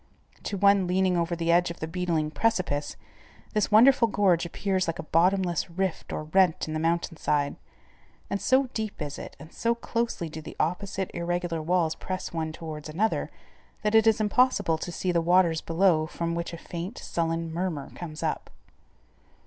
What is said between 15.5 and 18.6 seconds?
below from which a faint, sullen murmur comes up.